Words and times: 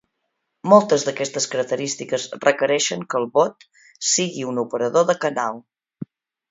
Moltes 0.71 1.05
d'aquestes 1.07 1.45
característiques 1.51 2.25
requereixen 2.47 3.05
que 3.13 3.21
el 3.23 3.29
bot 3.39 3.69
sigui 4.15 4.51
un 4.55 4.67
operador 4.67 5.11
de 5.13 5.21
canal. 5.27 5.67